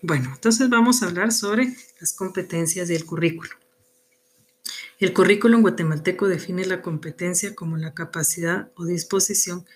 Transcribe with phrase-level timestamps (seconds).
[0.00, 3.50] Bueno, entonces vamos a hablar sobre las competencias y el currículo.
[5.00, 9.66] El currículum guatemalteco define la competencia como la capacidad o disposición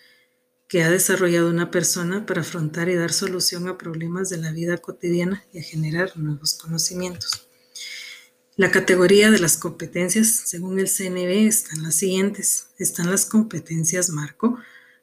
[0.68, 4.78] que ha desarrollado una persona para afrontar y dar solución a problemas de la vida
[4.78, 7.48] cotidiana y a generar nuevos conocimientos.
[8.56, 12.68] La categoría de las competencias, según el CNB, están las siguientes.
[12.78, 14.58] Están las competencias marco,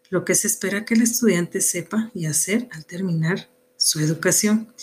[0.09, 4.73] lo que se espera que el estudiante sepa y hacer al terminar su educación.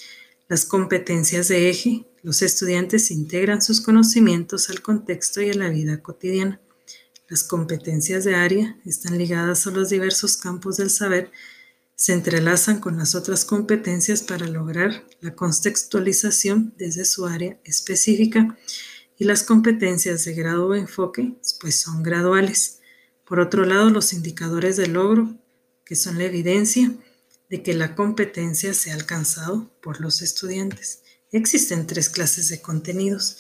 [0.49, 6.01] Las competencias de eje, los estudiantes integran sus conocimientos al contexto y a la vida
[6.01, 6.61] cotidiana.
[7.29, 11.33] Las competencias de área están ligadas a los diversos campos del saber,
[11.97, 18.57] se entrelazan con las otras competencias para lograr la contextualización desde su área específica
[19.19, 22.79] y las competencias de grado o enfoque pues son graduales.
[23.25, 25.35] Por otro lado, los indicadores de logro,
[25.85, 26.93] que son la evidencia
[27.49, 31.03] de que la competencia se ha alcanzado por los estudiantes.
[31.31, 33.39] Existen tres clases de contenidos,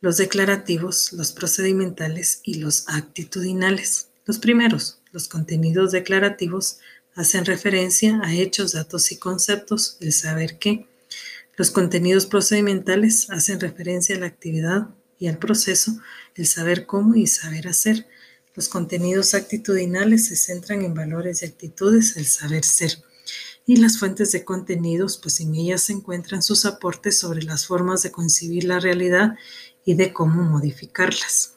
[0.00, 4.08] los declarativos, los procedimentales y los actitudinales.
[4.24, 6.78] Los primeros, los contenidos declarativos,
[7.14, 10.86] hacen referencia a hechos, datos y conceptos, el saber qué.
[11.56, 16.00] Los contenidos procedimentales hacen referencia a la actividad y al proceso,
[16.34, 18.06] el saber cómo y saber hacer.
[18.54, 23.02] Los contenidos actitudinales se centran en valores y actitudes, el saber ser
[23.70, 28.02] y las fuentes de contenidos, pues en ellas se encuentran sus aportes sobre las formas
[28.02, 29.36] de concebir la realidad
[29.84, 31.54] y de cómo modificarlas.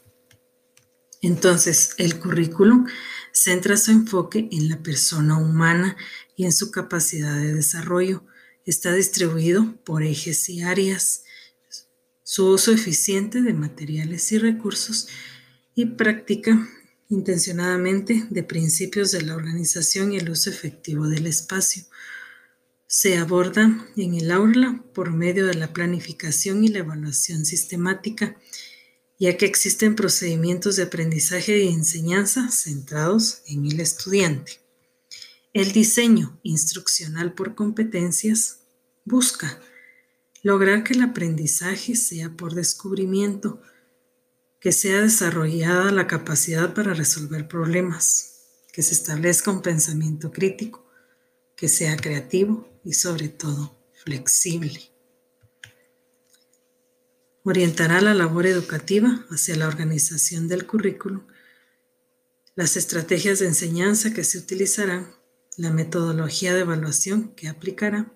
[1.23, 2.85] Entonces, el currículum
[3.31, 5.97] centra su enfoque en la persona humana
[6.35, 8.23] y en su capacidad de desarrollo.
[8.63, 11.23] Está distribuido por ejes y áreas,
[12.21, 15.07] su uso eficiente de materiales y recursos
[15.73, 16.69] y práctica
[17.09, 21.83] intencionadamente de principios de la organización y el uso efectivo del espacio.
[22.87, 28.37] Se aborda en el aula por medio de la planificación y la evaluación sistemática,
[29.19, 34.59] ya que existen procedimientos de aprendizaje y enseñanza centrados en el estudiante.
[35.53, 38.59] El diseño instruccional por competencias
[39.05, 39.59] busca
[40.41, 43.61] lograr que el aprendizaje sea por descubrimiento,
[44.63, 50.89] que sea desarrollada la capacidad para resolver problemas, que se establezca un pensamiento crítico,
[51.57, 54.79] que sea creativo y sobre todo flexible.
[57.43, 61.27] Orientará la labor educativa hacia la organización del currículum,
[62.55, 65.13] las estrategias de enseñanza que se utilizarán,
[65.57, 68.13] la metodología de evaluación que aplicará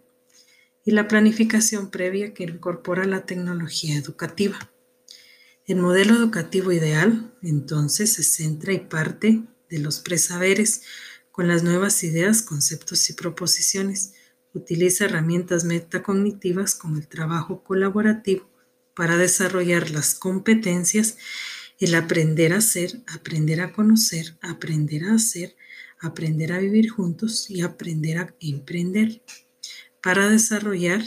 [0.86, 4.72] y la planificación previa que incorpora la tecnología educativa.
[5.68, 10.84] El modelo educativo ideal, entonces, se centra y parte de los presaberes
[11.30, 14.14] con las nuevas ideas, conceptos y proposiciones.
[14.54, 18.50] Utiliza herramientas metacognitivas como el trabajo colaborativo
[18.96, 21.18] para desarrollar las competencias,
[21.82, 25.58] el aprender a ser, aprender a conocer, aprender a hacer,
[26.00, 29.22] aprender a vivir juntos y aprender a emprender
[30.02, 31.04] para desarrollar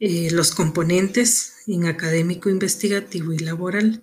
[0.00, 4.02] eh, los componentes en académico, investigativo y laboral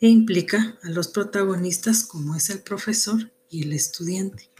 [0.00, 4.50] e implica a los protagonistas como es el profesor y el estudiante.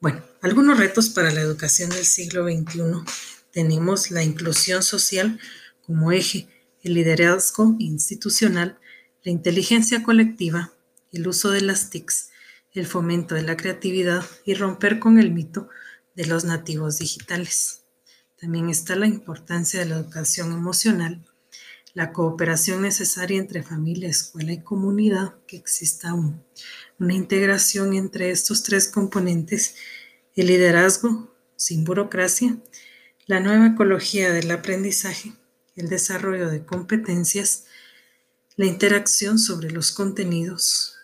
[0.00, 2.82] Bueno, algunos retos para la educación del siglo XXI.
[3.52, 5.38] Tenemos la inclusión social
[5.82, 6.48] como eje,
[6.82, 8.78] el liderazgo institucional,
[9.22, 10.72] la inteligencia colectiva,
[11.12, 12.30] el uso de las TICs,
[12.72, 15.68] el fomento de la creatividad y romper con el mito
[16.14, 17.82] de los nativos digitales.
[18.40, 21.24] También está la importancia de la educación emocional,
[21.94, 28.88] la cooperación necesaria entre familia, escuela y comunidad, que exista una integración entre estos tres
[28.88, 29.76] componentes,
[30.34, 32.56] el liderazgo sin burocracia,
[33.26, 35.32] la nueva ecología del aprendizaje,
[35.76, 37.66] el desarrollo de competencias,
[38.56, 40.96] la interacción sobre los contenidos,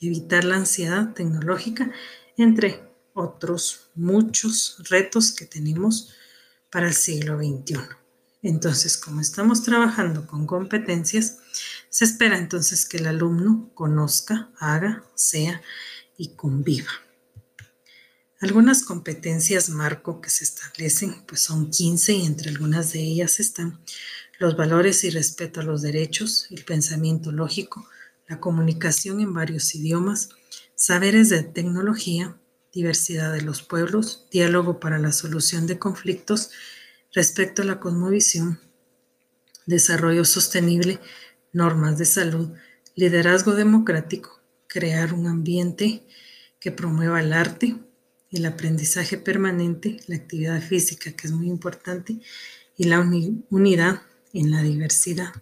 [0.00, 1.92] evitar la ansiedad tecnológica,
[2.36, 2.82] entre
[3.14, 6.14] otros muchos retos que tenemos
[6.70, 8.01] para el siglo XXI.
[8.42, 11.38] Entonces, como estamos trabajando con competencias,
[11.88, 15.62] se espera entonces que el alumno conozca, haga, sea
[16.16, 16.90] y conviva.
[18.40, 23.80] Algunas competencias marco que se establecen pues son 15 y entre algunas de ellas están
[24.40, 27.86] los valores y respeto a los derechos, el pensamiento lógico,
[28.26, 30.30] la comunicación en varios idiomas,
[30.74, 32.36] saberes de tecnología,
[32.72, 36.50] diversidad de los pueblos, diálogo para la solución de conflictos,
[37.12, 38.60] respecto a la cosmovisión,
[39.66, 40.98] desarrollo sostenible,
[41.52, 42.52] normas de salud,
[42.94, 46.06] liderazgo democrático, crear un ambiente
[46.58, 47.76] que promueva el arte,
[48.30, 52.18] el aprendizaje permanente, la actividad física, que es muy importante,
[52.76, 53.00] y la
[53.50, 55.32] unidad en la diversidad.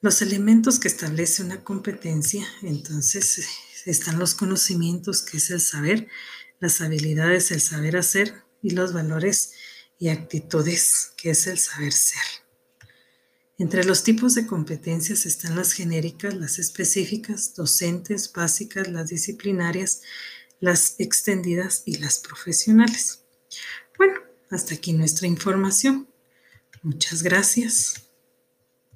[0.00, 3.48] Los elementos que establece una competencia, entonces
[3.86, 6.08] están los conocimientos, que es el saber,
[6.58, 9.52] las habilidades, el saber hacer, y los valores
[9.98, 12.22] y actitudes, que es el saber ser.
[13.58, 20.02] Entre los tipos de competencias están las genéricas, las específicas, docentes, básicas, las disciplinarias,
[20.60, 23.24] las extendidas y las profesionales.
[23.96, 26.08] Bueno, hasta aquí nuestra información.
[26.82, 28.07] Muchas gracias.